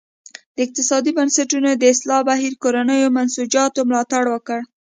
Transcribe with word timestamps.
د 0.55 0.57
اقتصادي 0.65 1.11
بنسټونو 1.17 1.69
د 1.75 1.83
اصلاح 1.93 2.21
بهیر 2.29 2.53
کورنیو 2.63 3.13
منسوجاتو 3.17 3.81
ملاتړ 3.89 4.23
وکړ. 4.29 4.59